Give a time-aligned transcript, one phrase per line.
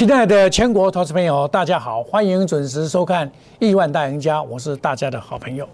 [0.00, 3.28] 亲爱的全国投资朋友，大家好，欢迎准时收看
[3.58, 5.68] 《亿万大赢家》，我是大家的好朋友。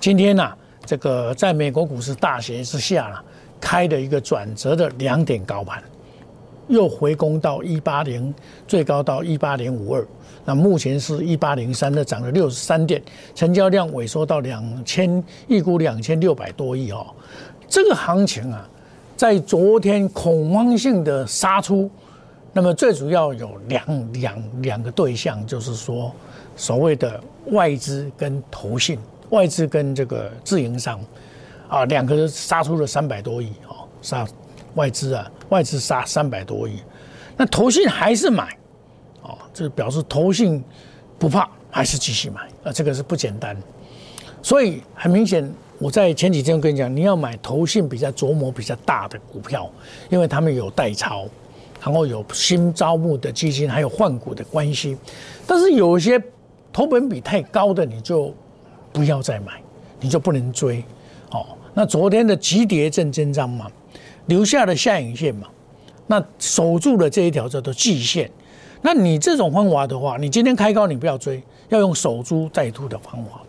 [0.00, 0.50] 今天呢，
[0.86, 3.18] 这个在美国股市大跌之下呢，
[3.60, 5.82] 开的一个转折的两点高盘，
[6.68, 8.34] 又回攻到一八零，
[8.66, 10.02] 最高到一八零五二，
[10.46, 13.02] 那目前是一八零三的，涨了六十三点，
[13.34, 17.06] 成交量萎缩到两千一股两千六百多亿哦。
[17.68, 18.66] 这个行情啊，
[19.18, 21.90] 在昨天恐慌性的杀出。
[22.56, 26.10] 那么最主要有两两两个对象，就是说
[26.56, 28.98] 所谓的外资跟投信，
[29.28, 30.98] 外资跟这个自营商，
[31.68, 34.26] 啊，两个人杀出了三百多亿哦，杀
[34.74, 36.80] 外资啊，外资杀三百多亿，
[37.36, 38.56] 那投信还是买，
[39.20, 40.64] 哦，这表示投信
[41.18, 43.54] 不怕，还是继续买啊，这个是不简单，
[44.40, 45.46] 所以很明显，
[45.78, 49.70] 我在前几天跟你讲，你要买投信比较琢磨比较大的股票，
[50.08, 51.26] 因为他们有代抄。
[51.86, 54.98] 然后有新招募的基金，还有换股的关系，
[55.46, 56.20] 但是有一些
[56.72, 58.34] 投本比太高的，你就
[58.92, 59.52] 不要再买，
[60.00, 60.82] 你就不能追。
[61.30, 63.70] 哦，那昨天的急跌正增长嘛，
[64.26, 65.46] 留下了下影线嘛，
[66.08, 68.28] 那守住了这一条叫做季线。
[68.82, 73.40] 那你这种方法的话，你今天开高你不要追，要用守株待兔的方法，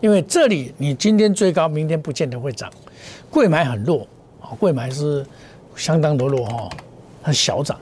[0.00, 2.72] 因为这里你今天追高，明天不见得会涨。
[3.28, 4.06] 贵买很弱
[4.40, 5.22] 啊，贵买是
[5.76, 6.66] 相当的弱哈。
[7.28, 7.78] 它小涨，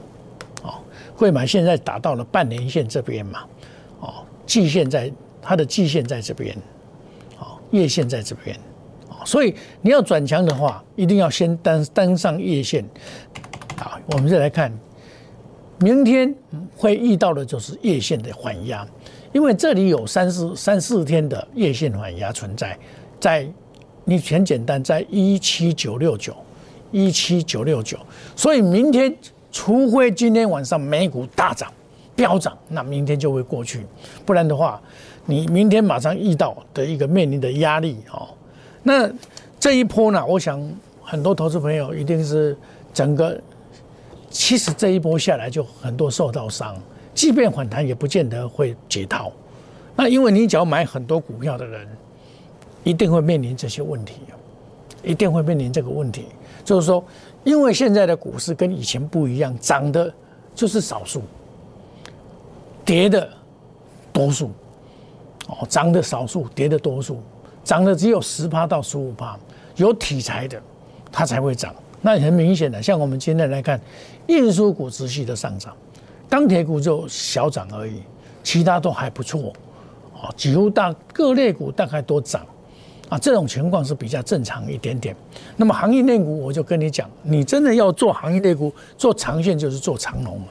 [0.65, 0.75] 哦，
[1.15, 3.45] 汇买现在达到了半年线这边嘛，
[4.01, 5.09] 哦，季线在
[5.41, 6.53] 它的季线在这边，
[7.39, 8.57] 哦，月线在这边，
[9.09, 12.85] 哦，所以你要转强的话，一定要先登登上月线，
[13.79, 14.77] 啊，我们再来看，
[15.79, 16.35] 明天
[16.77, 18.85] 会遇到的就是月线的缓压，
[19.33, 22.77] 因为这里有三四三四天的月线缓压存在，
[23.21, 23.49] 在
[24.05, 26.37] 你很简单，在一七九六九。
[26.93, 27.99] 一七九六九，
[28.37, 29.15] 所以明天
[29.56, 31.72] 除非今天晚上美股大涨、
[32.15, 33.87] 飙涨，那明天就会过去。
[34.27, 34.78] 不然的话，
[35.25, 38.28] 你明天马上遇到的一个面临的压力哦。
[38.83, 39.11] 那
[39.59, 40.62] 这一波呢，我想
[41.03, 42.55] 很多投资朋友一定是
[42.93, 43.41] 整个，
[44.28, 46.77] 其实这一波下来就很多受到伤，
[47.15, 49.33] 即便反弹也不见得会解套。
[49.97, 51.88] 那因为你只要买很多股票的人，
[52.84, 54.17] 一定会面临这些问题，
[55.03, 56.27] 一定会面临这个问题。
[56.62, 57.03] 就是说，
[57.47, 60.12] 因为现在的股市跟以前不一样，涨的
[60.53, 61.23] 就是少数，
[62.84, 63.31] 跌的
[64.12, 64.51] 多数，
[65.47, 67.23] 哦，涨的少数，跌的多数，
[67.62, 69.39] 涨的只有十趴到十五趴，
[69.77, 70.61] 有题材的
[71.12, 71.73] 它才会涨。
[72.03, 73.81] 那很明显的，像我们今天来看，
[74.27, 75.73] 运输股持续的上涨，
[76.29, 78.03] 钢铁股就小涨而已，
[78.43, 79.53] 其他都还不错，
[80.15, 82.45] 哦，几乎大各类股大概都涨。
[83.09, 85.15] 啊，这种情况是比较正常一点点。
[85.56, 90.47] 那么行业内股，我就跟你讲，你真的要做行业内股，做长线就是做长龙嘛。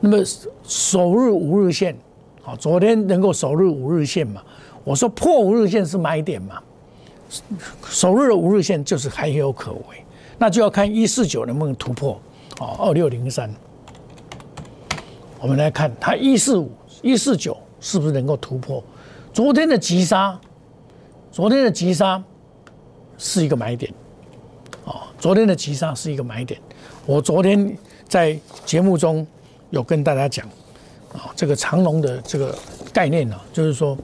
[0.00, 0.22] 那么
[0.64, 1.96] 首日五日线，
[2.42, 4.42] 好，昨天能够首日五日线嘛？
[4.84, 6.60] 我说破五日线是买点嘛？
[7.88, 10.04] 首日的五日线就是还有可为，
[10.36, 12.20] 那就要看一四九能不能突破
[12.60, 13.50] 哦，二六零三。
[15.40, 16.70] 我们来看它一四五
[17.00, 18.84] 一四九是不是能够突破？
[19.32, 20.38] 昨天的急杀。
[21.34, 22.22] 昨天的急杀
[23.18, 23.92] 是一个买点，
[24.84, 26.60] 哦，昨天的急杀是一个买点。
[27.06, 27.76] 我昨天
[28.08, 29.26] 在节目中
[29.70, 30.46] 有跟大家讲，
[31.12, 32.56] 啊，这个长龙的这个
[32.92, 33.98] 概念呢，就是说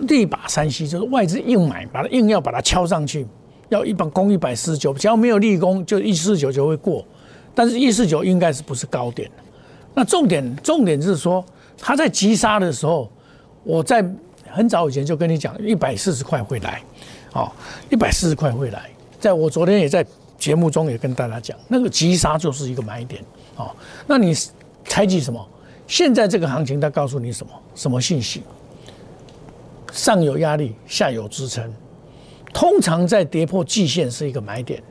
[0.00, 3.26] 力把三息，就是外资硬买，把它硬要把它敲上去，
[3.70, 7.02] 要一百攻一百四十九，只要没有立功，就一四九就会过。
[7.54, 9.30] 但是，一四九应该是不是高点？
[9.94, 11.42] 那重点重点是说，
[11.78, 13.10] 他在急杀的时候，
[13.64, 14.04] 我在。
[14.56, 16.82] 很早以前就跟你讲，一百四十块会来，
[17.34, 17.52] 哦，
[17.90, 18.88] 一百四十块会来。
[19.20, 20.04] 在我昨天也在
[20.38, 23.22] 节目中也跟大家讲，那个急杀就是一个买点，
[23.56, 23.70] 哦，
[24.06, 24.34] 那你
[24.86, 25.46] 猜忌什么？
[25.86, 27.52] 现在这个行情它告诉你什么？
[27.74, 28.42] 什么信息？
[29.92, 31.70] 上有压力，下有支撑。
[32.54, 34.82] 通常在跌破季线是一个买点，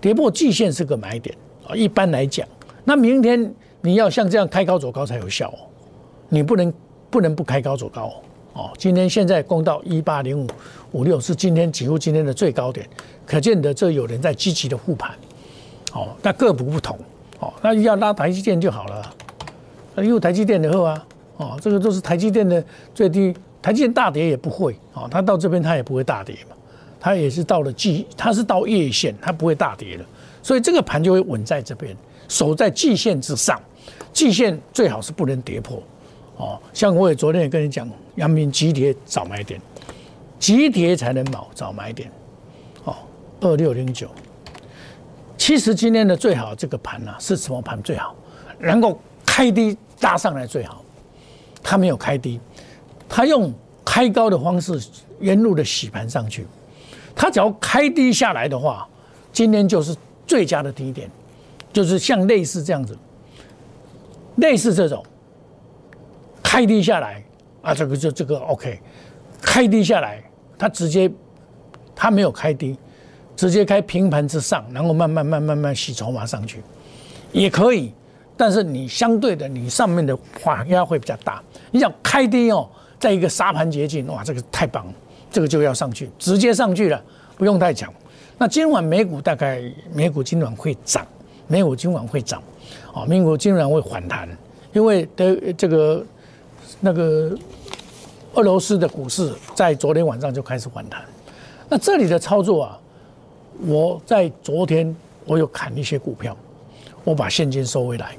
[0.00, 1.32] 跌破季线是个买点
[1.68, 1.76] 啊。
[1.76, 2.46] 一般来讲，
[2.84, 5.70] 那明天你要像这样开高走高才有效哦，
[6.28, 6.74] 你不能
[7.08, 8.12] 不能不开高走高。
[8.54, 10.46] 哦，今天现在攻到一八零五
[10.92, 12.86] 五六，是今天几乎今天的最高点，
[13.26, 15.12] 可见的这有人在积极的护盘。
[15.94, 16.98] 哦，那个股不同，
[17.38, 19.14] 哦，那要拉台积电就好了，
[19.98, 21.06] 因为台积电的后啊，
[21.36, 22.64] 哦，这个都是台积电的
[22.94, 26.56] 最低，台积电大跌也不会，哦，它到这边它也不会大跌嘛，
[26.98, 30.04] 它也是到了季，它是到月线，它不会大跌的，
[30.42, 31.94] 所以这个盘就会稳在这边，
[32.28, 33.60] 守在季线之上，
[34.14, 35.82] 季线最好是不能跌破。
[36.42, 39.60] 哦，像我也昨天也跟你讲，阳明急跌早买点，
[40.40, 42.10] 急跌才能买早买点。
[42.82, 42.96] 哦，
[43.40, 44.08] 二六零九，
[45.36, 48.16] 其实今天的最好这个盘呢是什么盘最好？
[48.58, 50.84] 能够开低拉上来最好，
[51.62, 52.40] 它没有开低，
[53.08, 53.52] 它用
[53.84, 54.80] 开高的方式
[55.20, 56.44] 沿路的洗盘上去，
[57.14, 58.88] 它只要开低下来的话，
[59.32, 59.94] 今天就是
[60.26, 61.08] 最佳的低点，
[61.72, 62.98] 就是像类似这样子，
[64.36, 65.04] 类似这种
[66.52, 67.24] 开低下来
[67.62, 68.78] 啊，这个就这个 OK，
[69.40, 70.22] 开低下来，
[70.58, 71.10] 它直接
[71.96, 72.76] 它没有开低，
[73.34, 76.62] 直接开平盘之上，然后慢慢慢慢慢洗筹码上去，
[77.32, 77.94] 也可以。
[78.36, 81.42] 但是你相对的，你上面的话压会比较大。
[81.70, 82.68] 你想开低哦，
[82.98, 84.92] 在一个沙盘捷径，哇，这个太棒了，
[85.30, 87.02] 这个就要上去，直接上去了，
[87.38, 87.90] 不用太讲。
[88.36, 89.62] 那今晚美股大概
[89.94, 91.06] 美股今晚会涨，
[91.46, 92.42] 美股今晚会涨，
[92.92, 94.28] 啊，美股今晚会反弹，
[94.74, 96.04] 因为的这个
[96.80, 97.36] 那个
[98.34, 101.02] 俄罗斯的股市在昨天晚上就开始反弹。
[101.68, 102.78] 那这里的操作啊，
[103.66, 106.36] 我在昨天我有砍一些股票，
[107.04, 108.16] 我把现金收回来。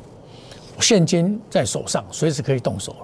[0.80, 2.96] 现金在手上，随时可以动手。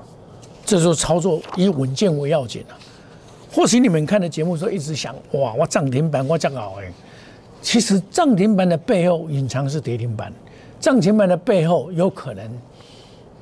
[0.65, 2.73] 这时候操作以稳健为要紧啊。
[3.51, 6.91] 或许你们看的节目时候一直想，哇，我涨停板我这样好哎。
[7.61, 10.31] 其实涨停板的背后隐藏是跌停板，
[10.79, 12.49] 涨停板的背后有可能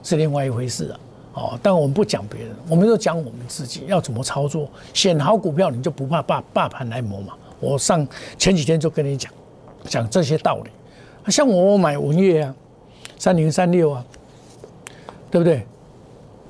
[0.04, 1.00] 是另外一回事啊。
[1.38, 4.70] 哦，但我们不讲别人，我们就讲我们自己要怎么操作。
[4.94, 7.34] 选好股票，你就不怕霸霸盘来磨嘛。
[7.60, 8.06] 我上
[8.38, 9.32] 前几天就跟你讲
[9.84, 11.32] 讲这些道理。
[11.32, 12.56] 像我买文业啊，
[13.18, 14.04] 三零三六啊。
[15.30, 15.68] 对不对？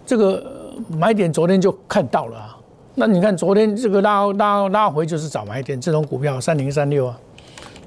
[0.05, 0.45] 这个
[0.87, 2.55] 买点昨天就看到了啊。
[2.93, 7.19] 那你看昨天这个拉拉拉回就是早买点，这种股票三零三六啊，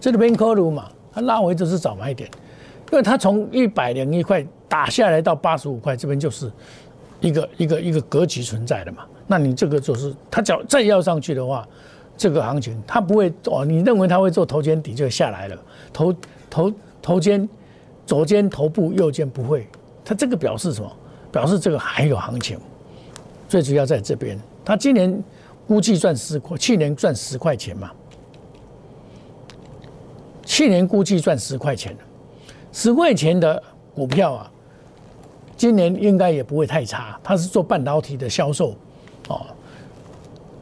[0.00, 2.28] 这里边科鲁嘛，它拉回就是早买点，
[2.90, 6.50] 因为它从一百零一块打下来到八十五块，这边就是
[7.20, 9.04] 一个一个一个格局存在的嘛。
[9.26, 11.66] 那你这个就是它只要再要上去的话，
[12.16, 13.64] 这个行情它不会哦。
[13.64, 15.56] 你认为它会做头肩底就下来了，
[15.92, 16.14] 头
[16.48, 17.48] 头头肩
[18.04, 19.66] 左肩头部右肩不会。
[20.04, 20.90] 它这个表示什么？
[21.30, 22.58] 表示这个还有行情，
[23.48, 24.36] 最主要在这边。
[24.64, 25.22] 他今年
[25.64, 27.88] 估计赚十块，去年赚十块钱嘛。
[30.44, 31.96] 去年估计赚十块钱
[32.72, 33.62] 十块钱的
[33.94, 34.50] 股票啊，
[35.60, 37.20] 今年应该也不会太差。
[37.22, 38.74] 他是做半导体的销售，
[39.28, 39.44] 哦，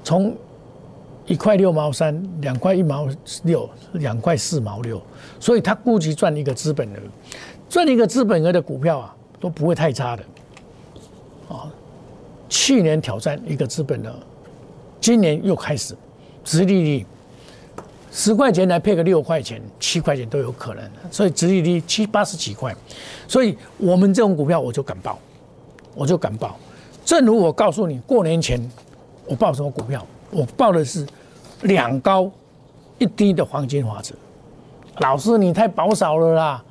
[0.02, 0.36] 从
[1.24, 3.06] 一块六毛三，两块一毛
[3.44, 5.00] 六，两块四毛六，
[5.38, 6.98] 所以他估计赚一个资本额，
[7.68, 9.14] 赚一个资本额的股票啊。
[9.40, 10.24] 都不会太差的，
[11.48, 11.70] 啊，
[12.48, 14.12] 去年挑战一个资本的，
[15.00, 15.96] 今年又开始，
[16.42, 17.06] 直利率
[18.18, 22.74] 十块钱来配个六块钱、七块钱都有可能，所以直利率七八十几块，
[23.28, 25.16] 所以我们这种股票我就敢报，
[25.94, 26.56] 我就敢报。
[27.04, 28.60] 正如我告诉你，过年前
[29.24, 30.04] 我报什么股票？
[30.32, 31.06] 我报的是
[31.62, 32.28] 两高
[32.98, 34.12] 一低的黄金法则。
[34.98, 36.64] 老师，你太保守了啦。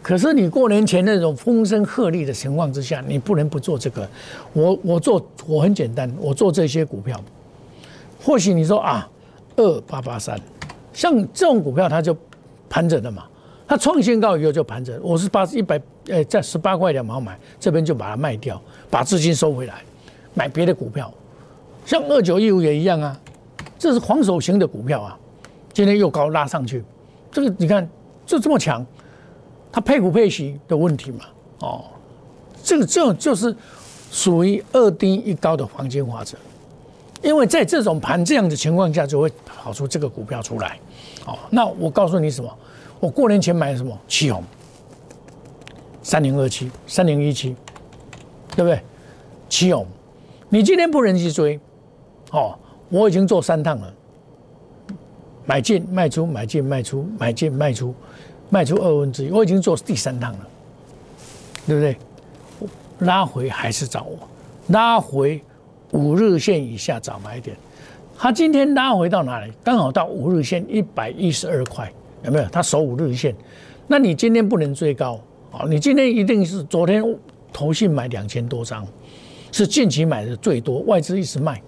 [0.00, 4.08] 可是你过年前那种风声鹤唳的情况之下，你不能不做这个。
[4.54, 7.20] 我我做我很简单，我做这些股票。
[8.24, 9.06] 或许你说啊，
[9.56, 10.40] 二八八三，
[10.94, 12.16] 像这种股票它就
[12.70, 13.24] 盘整的嘛，
[13.66, 14.98] 它创新高以后就盘整。
[15.02, 18.58] 我是八一百，呃，在十八块两毛买，这边就把它卖掉，
[18.88, 19.82] 把资金收回来，
[20.32, 21.12] 买别的股票。
[21.84, 23.20] 像二九一五也一样啊，
[23.78, 25.18] 这是防守型的股票啊，
[25.72, 26.82] 今天又高拉上去，
[27.30, 27.86] 这个你看
[28.24, 28.86] 就这么强。
[29.72, 31.24] 它配股配息的问题嘛，
[31.58, 31.84] 哦，
[32.62, 33.54] 这个这种就是
[34.12, 36.38] 属于二低一高的黄金法则，
[37.24, 40.78] 因为在这种盘这样的情况下，就会跑出这个股票出来，
[41.26, 42.58] 哦，那我告诉你什么？
[43.00, 43.98] 我过年前买什么？
[44.06, 44.44] 七红，
[46.02, 47.56] 三零二七，三零一七，
[48.54, 48.80] 对不对？
[49.48, 49.86] 七红，
[50.48, 51.58] 你今天不能去追，
[52.30, 52.56] 哦，
[52.90, 53.94] 我已经做三趟了，
[55.46, 57.94] 买进卖出，买进卖出，买进卖出。
[58.50, 60.46] 卖出二分之一，我已经做第三趟了，
[61.66, 61.96] 对不对？
[63.00, 64.16] 拉回还是找我，
[64.68, 65.42] 拉回
[65.94, 67.56] 五日线以下找买点。
[68.16, 69.52] 它今天拉回到哪里？
[69.62, 71.90] 刚好到五日线一百一十二块，
[72.24, 72.44] 有没有？
[72.46, 73.34] 它守五日线，
[73.86, 75.20] 那你今天不能追高
[75.52, 75.64] 啊！
[75.68, 77.02] 你今天一定是昨天
[77.52, 78.86] 投信买两千多张，
[79.52, 81.60] 是近期买的最多，外资一直卖，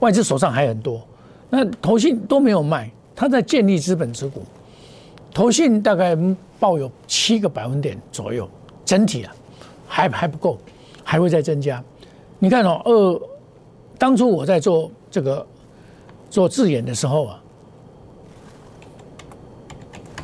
[0.00, 1.00] 外资手上还很多，
[1.50, 4.42] 那投信都没有卖，他在建立资本持股。
[5.34, 6.16] 投信大概
[6.60, 8.48] 抱有七个百分点左右，
[8.84, 9.34] 整体啊
[9.86, 10.58] 还还不够，
[11.02, 11.82] 还会再增加。
[12.38, 13.20] 你看哦，二
[14.02, 15.46] 当初我在做这个
[16.28, 17.40] 做自演的时候啊，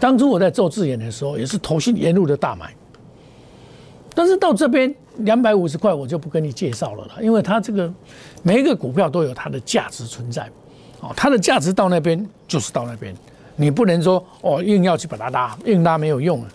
[0.01, 2.75] 当初我在做自演的时候也是投信沿路的大买，
[4.17, 7.89] 但是到这边两百五十块我就不跟你介绍了啦，因为它这个
[8.43, 10.51] 每一个股票都有它的价值存在，
[11.01, 13.15] 哦，它的价值到那边就是到那边。
[13.55, 16.49] 你不能说哦，硬要去把它拉，硬拉没有用啊！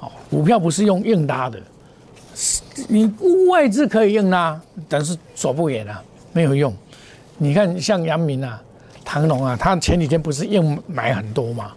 [0.00, 1.62] 哦，股票不是用硬拉的，
[2.88, 3.08] 你
[3.48, 6.72] 外资可以硬拉，但是走不远啊，没有用。
[7.38, 8.62] 你看像杨明啊、
[9.04, 11.72] 唐龙啊，他前几天不是硬买很多吗？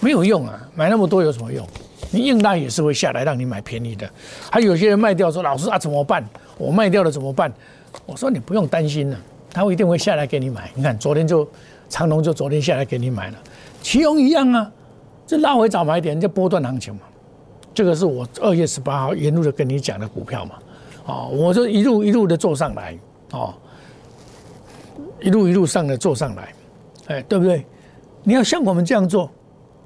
[0.00, 1.66] 没有用啊，买那么多有什么用？
[2.10, 4.08] 你硬拉也是会下来让你买便宜的。
[4.50, 6.24] 还有些人卖掉说：“老师啊，怎么办？
[6.56, 7.52] 我卖掉了怎么办？”
[8.06, 9.18] 我说：“你不用担心了，
[9.52, 10.70] 他一定会下来给你买。
[10.74, 11.46] 你看昨天就
[11.88, 13.38] 长隆就昨天下来给你买了，
[13.82, 14.70] 奇隆一样啊，
[15.26, 17.00] 这拉回早买点就波段行情嘛。
[17.74, 20.54] 这个是我二月十八号沿路的跟你讲的股票嘛，
[21.06, 22.96] 哦，我就一路一路的做上来，
[23.32, 23.54] 哦，
[25.20, 26.54] 一路一路上的做上来，
[27.08, 27.64] 哎，对不对？
[28.22, 29.30] 你要像我们这样做，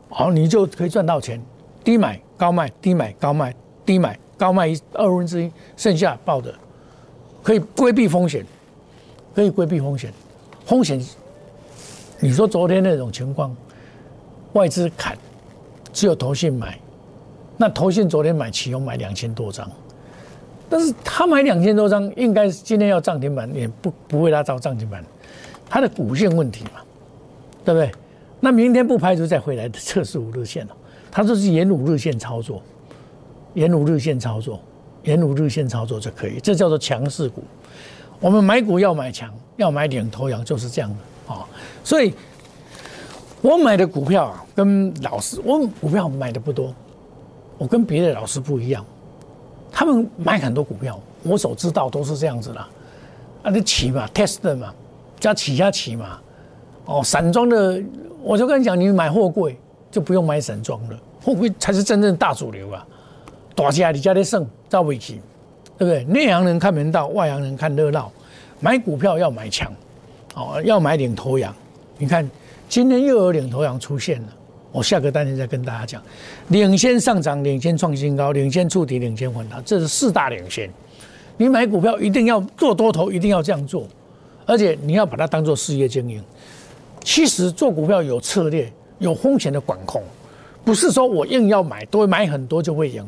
[0.09, 1.41] 好，你就可以赚到钱。
[1.85, 6.55] 低买高卖，低买高卖，低买高卖一二分之一，剩下报的
[7.43, 8.45] 可以规避风险，
[9.35, 10.13] 可以规避风险。
[10.65, 11.05] 风险，
[12.21, 13.57] 你说昨天那种情况，
[14.53, 15.19] 外资砍，
[15.93, 16.79] 只有投信买，
[17.57, 19.69] 那投信昨天买起用买两千多张，
[20.69, 25.05] 但是他买两千多张，应该今天要涨停板，也不不会拉到涨停板，
[25.73, 26.83] 它的股线问题嘛，
[27.65, 27.91] 对不对？
[28.41, 30.77] 那明天不排除再回来测试五日线了。
[31.11, 32.63] 它就是沿五日线操作，
[33.55, 34.61] 沿五日线操作，
[35.05, 37.43] 沿五日线操作就可以，这叫做强势股。
[38.21, 41.49] 我们买股要买强，要买领头羊，就是这样的啊。
[41.83, 42.13] 所以，
[43.41, 46.75] 我买的股票啊，跟老师，我股票买的不多，
[47.57, 48.85] 我跟别的老师不一样，
[49.73, 52.61] 他们买很多股票，我所知道都是这样子的。
[53.43, 54.73] 啊，你起嘛，test 嘛，
[55.23, 56.19] 加起加起嘛，
[56.85, 57.81] 哦，散装的，
[58.23, 59.57] 我就跟你讲，你买货柜。
[59.93, 62.83] 就不用买散装了，货柜才是真正大主流啊！
[63.55, 65.21] 大家你家的剩造尾起，
[65.77, 66.03] 对不对？
[66.05, 68.11] 内行人看门道，外行人看热闹。
[68.59, 69.71] 买股票要买强，
[70.35, 71.55] 哦，要买领头羊。
[71.99, 72.27] 你看
[72.71, 74.29] 今天又有领头羊出现了，
[74.73, 76.03] 我下个单元再跟大家讲。
[76.49, 80.71] 领先上涨，领先创新高，领先触底，领先反弹，这是四大领先。
[81.37, 83.87] 你买股票一定要做多头，一定要这样做，
[84.47, 86.23] 而且你要把它当做事业经营。
[87.03, 88.73] 其实做股票有策略。
[88.99, 90.01] 有风险的管控，
[90.65, 93.05] 不是说我硬要买，多买很多就会赢。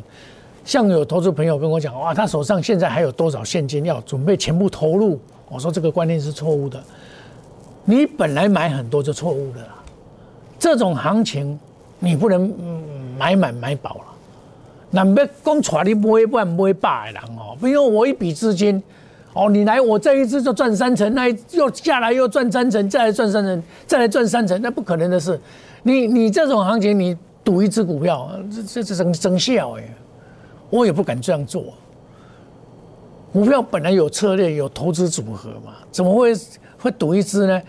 [0.64, 5.20] 像有投资朋友跟我讲，哇，他手上现在还有多少现金要准备全部投入？
[5.48, 6.82] 我说这个观念是错误的。
[7.84, 9.80] 你本来买很多就错误的啦。
[10.58, 11.56] 这种行情
[12.00, 12.52] 你不能
[13.16, 14.04] 买满买饱了。
[14.90, 17.56] 那别光出你不会万不会败的哦。
[17.62, 18.82] 比如我一笔资金，
[19.34, 25.38] 哦，你来我这一次就赚三成，那又下来又赚三成，再来赚三成，再来赚三成，那不可能的事。
[25.82, 29.82] 你你这种行情，你赌一只股票，这这这真真笑哎！
[30.70, 31.64] 我也不敢这样做。
[33.32, 36.32] 股票本来有策略，有投资组合嘛，怎么会
[36.78, 37.60] 会赌一只呢？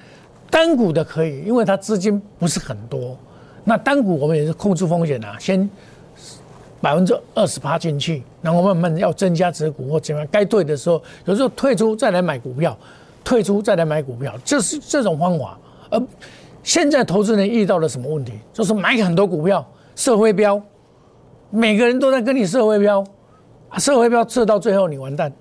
[0.51, 3.17] 单股的可以，因为它资金不是很多。
[3.63, 5.67] 那单股我们也是控制风险啊，先
[6.85, 12.77] 百分之二十八进去，然后慢慢要增加持股或怎么样，该对的时候有时候退出再来买股票，
[13.23, 15.57] 退出再来买股票，这是这种方法，
[15.89, 15.99] 而。
[16.61, 18.33] 现在投资人遇到了什么问题？
[18.51, 19.63] 就是买很多股票，
[19.95, 20.59] 社会标，
[21.49, 23.03] 每个人都在跟你社会标，
[23.77, 25.31] 社会标测到最后你完蛋。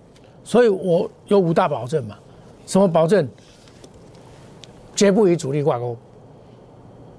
[0.44, 2.16] 所以我有五大保证嘛，
[2.66, 3.26] 什么保证？
[4.94, 5.96] 绝不与主力挂钩，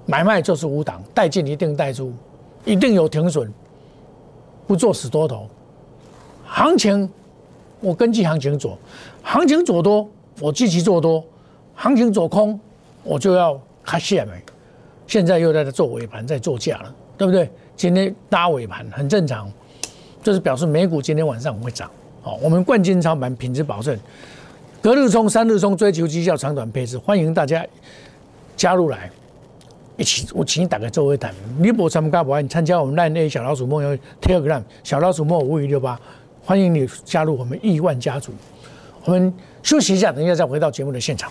[0.04, 2.12] 买卖就是无档，带进一定带出，
[2.64, 3.52] 一定有停损，
[4.66, 5.48] 不做死多头。
[6.44, 7.08] 行情
[7.80, 8.78] 我根据行情做，
[9.22, 10.08] 行情做多
[10.40, 11.24] 我积极做多，
[11.74, 12.58] 行情做空
[13.02, 13.60] 我就要。
[13.88, 14.34] 开线没？
[15.06, 17.48] 现在又在做尾盘，在做价了，对不对？
[17.76, 19.48] 今天搭尾盘很正常，
[20.24, 21.88] 就是表示美股今天晚上会涨。
[22.20, 23.96] 好，我们冠军操盘品质保证，
[24.82, 27.64] 隔日冲、三日冲，追求绩效长短配置，欢迎大家
[28.56, 29.08] 加入来
[29.96, 30.28] 一起。
[30.32, 35.98] 我请你打开周围谈，你不参加不欢迎参加我们烂 A 小老鼠梦游 Telegram 小老鼠梦五五六八，
[36.44, 38.32] 欢迎你加入我们亿万家族。
[39.04, 41.30] 我们休息一下，等一下再回到节目的现场。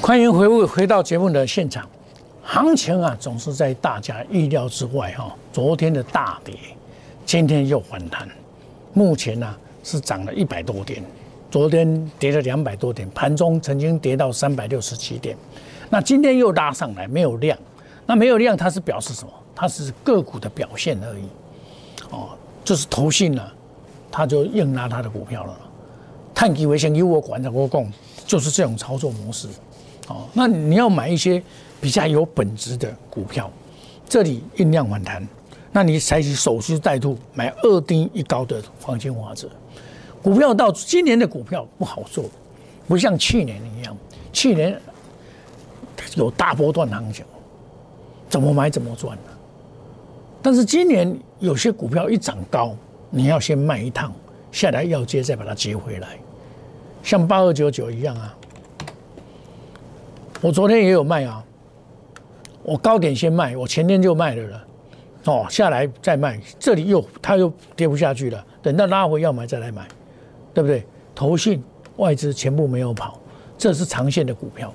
[0.00, 1.86] 欢迎回回到节目的现场，
[2.50, 5.36] 行情啊总是在大家意料之外哈。
[5.52, 6.54] 昨天的大跌，
[7.26, 8.26] 今天又反弹，
[8.94, 11.04] 目前呢是涨了一百多点，
[11.50, 15.36] 昨天跌了两百多点，盘中曾经跌到三百六十七点，
[15.90, 17.56] 那今天又拉上来，没有量，
[18.06, 19.32] 那没有量它是表示什么？
[19.54, 21.28] 它是个股的表现而已，
[22.10, 22.30] 哦，
[22.64, 23.52] 就是投信了，
[24.10, 25.54] 他就硬拉他的股票了，
[26.34, 27.92] 探基为先由我管着我供，
[28.26, 29.48] 就是这种操作模式。
[30.08, 31.42] 哦，那你要买一些
[31.80, 33.50] 比较有本质的股票，
[34.08, 35.26] 这里酝酿反弹，
[35.70, 39.48] 那你采取守株待兔，买二低一高的黄金法则。
[40.22, 42.24] 股票到今年的股票不好做，
[42.88, 43.96] 不像去年一样，
[44.32, 44.80] 去年
[46.16, 47.24] 有大波段行情，
[48.28, 49.16] 怎么买怎么赚
[50.42, 52.74] 但是今年有些股票一涨高，
[53.10, 54.12] 你要先卖一趟，
[54.50, 56.18] 下来要接再把它接回来，
[57.02, 58.34] 像八二九九一样啊。
[60.40, 61.44] 我昨天也有卖啊，
[62.68, 64.64] 我高点先卖，我前天就卖了了，
[65.24, 69.88] 哦，下来再卖，这里又它又跌不下去了，等到拉回要买再来买，
[70.52, 70.84] 对不对？
[71.14, 71.64] 投信
[71.96, 73.18] 外资全部没有跑，
[73.56, 74.70] 这是长线的股票，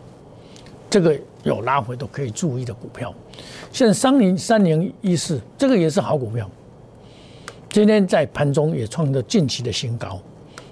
[0.89, 3.13] 这个有拉回都可以注意的股票。
[3.71, 6.49] 现在三零三零一四这个也是好股票，
[7.69, 10.19] 今天在盘中也创了近期的新高，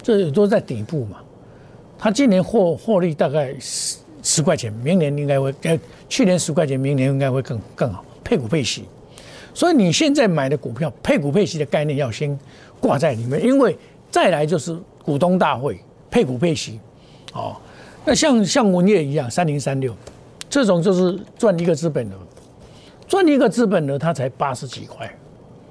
[0.01, 1.17] 这都在底部嘛。
[1.99, 3.55] 它今年获获利大概
[4.21, 8.85] 十块钱，明年应该会呃，去年十块钱，明年应该会更更好，配股配息。
[9.53, 12.37] 所以你现在买的股票配股配息的概念要先
[12.79, 13.77] 挂在里面，因为
[14.09, 16.79] 再来就是股东大会配股配息，
[17.33, 17.55] 哦，
[18.05, 19.93] 那像像文业一样三零三六，
[20.49, 22.15] 这种就是赚一个资本额，
[23.07, 25.13] 赚一个资本额它才八十几块，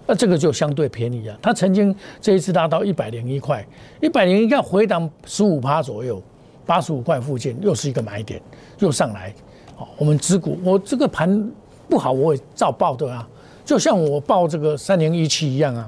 [0.07, 1.39] 那这个就相对便宜啊。
[1.41, 3.65] 它曾经这一次达到一百零一块，
[4.01, 6.23] 一百零一块回档十五趴左右，
[6.67, 8.41] 八十五块附近又是一个买点，
[8.79, 9.35] 又上来。
[9.77, 11.51] 好，我们持股，我这个盘
[11.89, 13.27] 不好我也照报的啊。
[13.65, 15.87] 就像我报这个三零一七一样啊，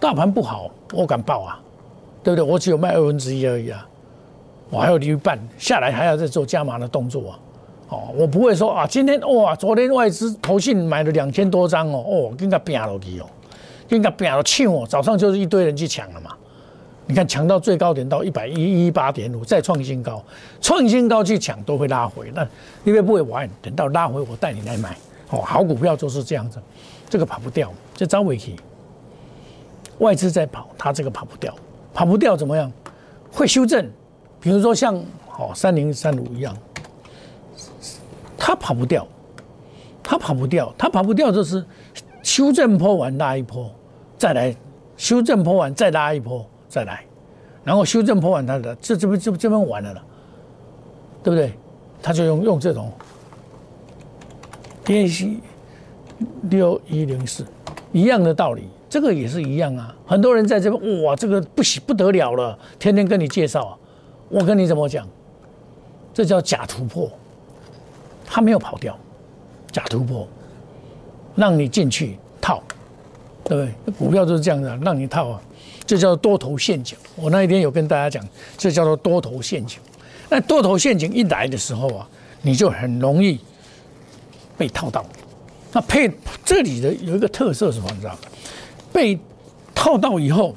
[0.00, 1.60] 大盘不好，我敢报啊，
[2.24, 2.44] 对不对？
[2.44, 3.86] 我只有卖二分之一而已啊，
[4.70, 7.38] 我还有一半下来还要再做加码的动作啊，
[7.90, 13.26] 哦，我不会说啊，今天哇，昨天外资投信买了两千多张哦，哦，跟他拼了去哦，
[13.88, 16.32] 跟他拼了抢哦，早上就是一堆人去抢了嘛，
[17.10, 20.22] 你看抢到最高点到一百一一八点五，再创新高，
[20.60, 22.46] 创新高去抢都会拉回，那
[22.84, 24.96] 因为不会玩，等到拉回我带你来买。
[25.30, 26.62] 哦，好股票就是这样子，
[27.08, 28.54] 这个跑不掉，这张伟奇，
[29.98, 31.52] 外资在跑，它这个跑不掉，
[31.92, 32.72] 跑不掉怎么样？
[33.32, 33.90] 会修正，
[34.40, 34.94] 比如说像
[35.36, 36.56] 哦三零三五一样，
[38.38, 39.04] 它跑不掉，
[40.00, 41.64] 它跑不掉，它跑不掉就是
[42.22, 43.68] 修正坡完拉一波，
[44.16, 44.54] 再来
[44.96, 47.04] 修正坡完再拉一波再来，
[47.64, 50.02] 然后修正破完它的这这边这这边完了了，
[51.22, 51.52] 对不对？
[52.02, 52.90] 他就用用这种。
[54.82, 55.38] 天息
[56.44, 57.46] 六一零四，
[57.92, 59.94] 一样的道理，这个也是一样啊。
[60.06, 63.78] 很多人在这边，哇，这个不行不得了了，天天跟你介绍，
[64.28, 65.06] 我跟你怎么讲？
[66.12, 67.08] 这叫假突破，
[68.26, 68.98] 他没有跑掉，
[69.70, 70.26] 假突破，
[71.36, 72.60] 让你进去套，
[73.44, 73.94] 对不对？
[73.96, 75.42] 股票就是这样的，让你套啊，
[75.86, 76.96] 这叫做多头陷阱。
[77.16, 79.78] 我那一天有跟大家讲，这叫做多头陷阱。
[80.28, 82.08] 那多头陷阱一来的时候啊，
[82.42, 83.38] 你就很容易。
[84.58, 85.02] 被套到，
[85.72, 86.12] 那配
[86.44, 87.90] 这里的有一个特色是什么？
[87.92, 88.14] 你知道？
[88.92, 89.18] 被
[89.74, 90.54] 套到以后，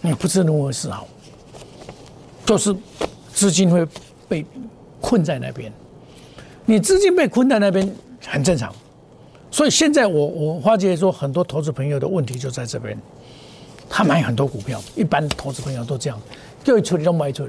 [0.00, 1.06] 你不知如何是好，
[2.44, 2.74] 就是
[3.32, 3.86] 资金会
[4.28, 4.44] 被
[5.00, 5.72] 困在那边。
[6.66, 7.88] 你资金被困在那边
[8.26, 8.74] 很正常，
[9.48, 13.00] 所以现在我我发觉说，很多投资朋友的问题就在这边，
[13.90, 16.18] 他买很多股票，一般投资朋友都这样，
[16.64, 17.46] 就一出你就卖出。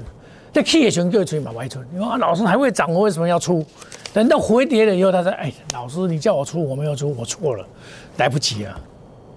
[0.52, 3.64] 在 K 线就出去买外出，你说老师还会涨，我为什么要出？
[4.12, 7.66] 等到回跌了以后，他说：“哎，老师，你叫我出，我没有出，我错了，
[8.18, 8.78] 来不及啊！”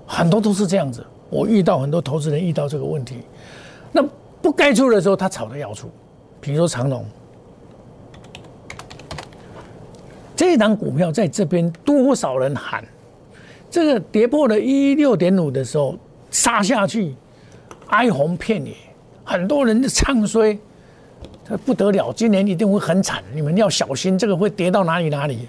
[0.05, 3.19] 很多都是这样子，我遇到很多投资人遇到这个问题，
[3.93, 4.03] 那
[4.41, 5.89] 不该出的时候，他吵着要出。
[6.41, 7.05] 比如说长隆，
[10.35, 12.83] 这一档股票在这边多少人喊，
[13.71, 15.95] 这个跌破了一六点五的时候
[16.35, 17.15] 杀下去，
[17.87, 18.73] 哀鸿遍野，
[19.23, 20.59] 很多人的唱衰。
[21.47, 25.47] 这不得了，今年一定会很惨，你们要小心，这个会跌到哪里哪里？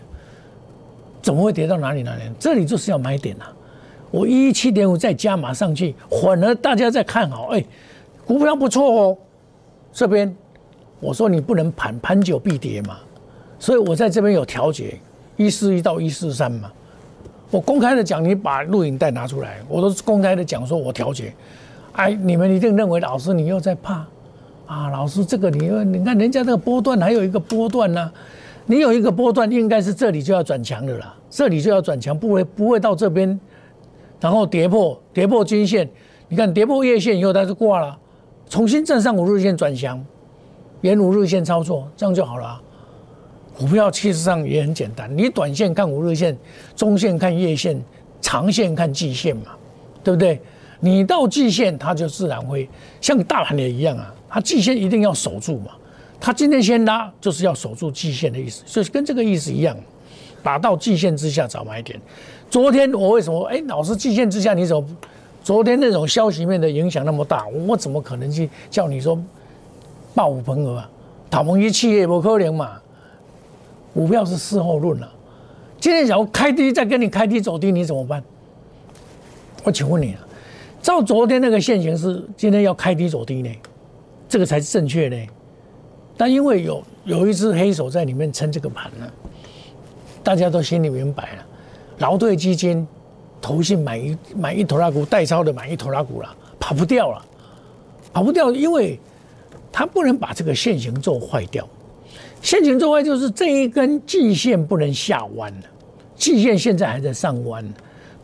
[1.20, 2.22] 怎么会跌到哪里哪里？
[2.38, 3.46] 这里就是要买点呐！
[4.12, 7.64] 我一七点五再加码上去，反而大家在看好，哎，
[8.24, 9.18] 股票不错哦。
[9.92, 10.32] 这边
[11.00, 12.98] 我说你不能盘盘久必跌嘛，
[13.58, 15.00] 所以我在这边有调节
[15.36, 16.70] 一四一到一四三嘛。
[17.50, 21.32] 我公开的讲，你把录影带拿出来，我都公开的讲说我调节。
[21.92, 24.04] 哎，你们一定认为老师你又在怕。
[24.66, 28.10] 啊，老师，这个你又你看人家这个波段还有一个波段呢，
[28.66, 33.38] 你有一个波段应该是这里就要转强的啦，这里就要转强，不会不会到这边，
[34.20, 35.88] 然后跌破跌破均线，
[36.28, 37.96] 你看跌破月线以后它就挂了，
[38.48, 40.04] 重新站上五日线转强，
[40.80, 42.60] 沿五日线操作，这样就好了。
[43.56, 46.36] 股票其实上也很简单，你短线看五日线，
[46.74, 47.80] 中线看月线，
[48.20, 49.52] 长线看季线嘛，
[50.04, 50.38] 对不对？
[50.80, 52.68] 你到季线它就自然会
[53.00, 54.14] 像大盘也一样啊。
[54.28, 55.70] 它季线一定要守住嘛？
[56.20, 59.74] 它今天先拉，就是要守住季线的意思，就是跟这个意思一样，
[60.42, 61.98] 打到季线之下找买点。
[62.50, 64.86] 昨天我为什么哎，老是季线之下，你怎么
[65.42, 69.18] 昨天那种消息面的影响那么大，我怎么可能去叫你说
[70.14, 70.90] 爆五盆额啊，
[71.30, 72.78] 讨盟一企业不可能嘛。
[73.96, 75.10] 股票是事后论了，
[75.80, 78.22] 今天假如开低再跟你开低走低，你怎么办？
[79.64, 80.20] 我请问你啊，
[80.82, 83.50] 照昨天那个线形是今天要开低走低呢，
[84.28, 85.16] 这个才是正确的。
[86.14, 89.10] 但因为有有一只黑手在里面撑这个盘呢，
[90.22, 91.46] 大家都心里明白了，
[92.00, 92.86] 劳退基金、
[93.40, 97.24] 投信买一买一头拉股，代抄的买一头拉股了，跑不掉了，
[98.12, 99.00] 跑不掉，因为
[99.72, 101.66] 他不能把这个现形做坏掉。
[102.46, 105.62] 陷阱之外就是这一根季线不能下弯了，
[106.14, 107.64] 季线现在还在上弯，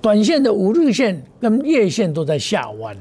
[0.01, 2.97] 短线的五日线跟月线都在下弯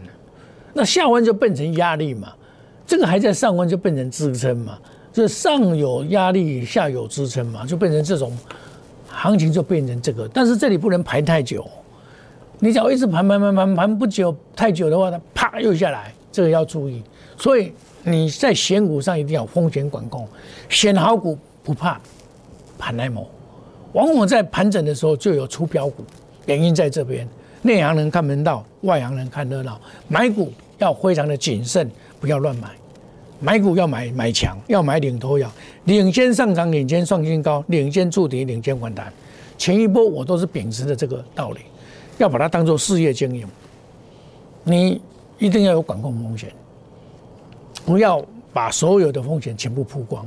[0.73, 2.33] 那下弯就变成压力嘛，
[2.87, 4.79] 这个还在上弯就变成支撑嘛，
[5.13, 8.35] 这上有压力下有支撑嘛，就变成这种
[9.07, 11.63] 行情就变成这个，但是这里不能排太久，
[12.57, 17.03] 你只要一直盘盘盘盘盘不久太久的话，它啪又下来，这个要注意，
[17.37, 17.71] 所以。
[18.03, 20.27] 你在选股上一定要风险管控，
[20.69, 21.99] 选好股不怕
[22.77, 23.29] 盘来磨，
[23.93, 26.03] 往往在盘整的时候就有出标股，
[26.45, 27.27] 原因在这边。
[27.61, 29.79] 内行人看门道，外行人看热闹。
[30.07, 31.87] 买股要非常的谨慎，
[32.19, 32.71] 不要乱买。
[33.39, 35.51] 买股要买买强，要买领头羊，
[35.85, 39.13] 领先上涨，领先创新高，领先触底，领先反弹。
[39.59, 41.59] 前一波我都是秉持的这个道理，
[42.17, 43.47] 要把它当做事业经营。
[44.63, 44.99] 你
[45.37, 46.51] 一定要有管控风险。
[47.85, 50.25] 不要把所有的风险全部曝光。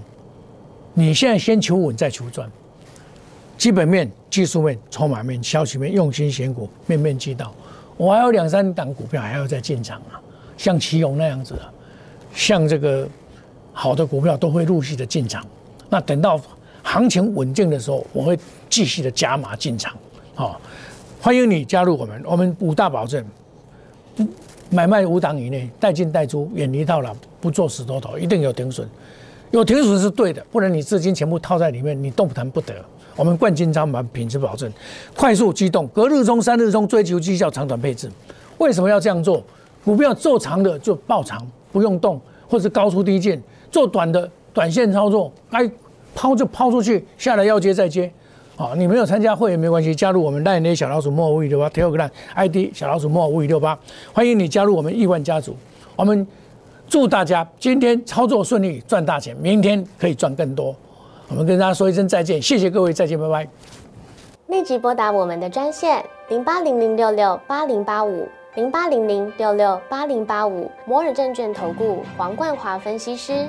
[0.93, 2.51] 你现在先求稳再求赚，
[3.59, 7.53] 基本面、技术面、筹码面、消息面，用心选股，面面俱到。
[7.97, 10.21] 我还有两三档股票还要再进场啊，
[10.57, 11.63] 像奇勇那样子的，
[12.35, 13.09] 像这个
[13.73, 15.45] 好的股票都会陆续的进场。
[15.89, 16.41] 那等到
[16.83, 18.39] 行情稳定的时候，我会
[18.69, 19.95] 继续的加码进场。
[20.35, 20.61] 好，
[21.21, 23.25] 欢迎你加入我们，我们五大保证。
[24.71, 28.89] 买卖五档以内，带进带出，远离套牢，不做死多头，一定有停损。
[29.51, 32.75] 有停损是对的，不然你资金全部套在里面，你动弹不得。
[33.15, 34.73] 我们冠军仓盘品质保证，
[35.15, 38.11] 快速机动，隔日冲、三日冲，追求绩效长短配置。
[38.59, 39.41] 为什么要这样做？
[39.85, 43.39] 股票做长的就爆长，不用动，或是高出低进；
[43.71, 45.71] 做短的短线操作，该
[46.15, 48.11] 抛就抛出去，下来要接再接。
[48.57, 53.77] 好，你没有参加会员没关系，加入我们赖内小老鼠莫五五六八 Telegram ID 小老鼠莫五五六八，
[54.13, 55.57] 欢迎你加入我们亿万家族。
[55.97, 56.25] 我们
[56.87, 60.73] 祝大家今天操作顺利，赚大钱，明天可以赚更多。
[61.29, 63.49] 我们跟大家说一声再见，谢谢各位，再见，拜拜。
[64.47, 73.49] 立即拨打我们的专线零八零零六六八零八五零八零零六六八零八五摩尔证券投顾黄冠华分析师。